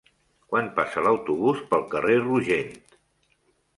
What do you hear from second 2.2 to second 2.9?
Rogent?